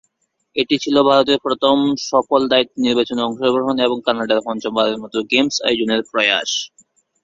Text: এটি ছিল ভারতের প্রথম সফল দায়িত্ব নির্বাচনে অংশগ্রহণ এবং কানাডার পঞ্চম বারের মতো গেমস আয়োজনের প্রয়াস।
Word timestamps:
এটি 0.55 0.75
ছিল 0.83 0.95
ভারতের 1.07 1.39
প্রথম 1.45 1.77
সফল 2.09 2.41
দায়িত্ব 2.51 2.75
নির্বাচনে 2.85 3.21
অংশগ্রহণ 3.23 3.75
এবং 3.85 3.97
কানাডার 4.05 4.39
পঞ্চম 4.47 4.71
বারের 4.77 4.97
মতো 5.03 5.17
গেমস 5.31 5.55
আয়োজনের 5.67 6.01
প্রয়াস। 6.09 6.51